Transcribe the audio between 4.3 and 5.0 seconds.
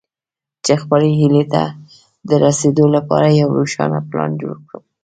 جوړ کړئ.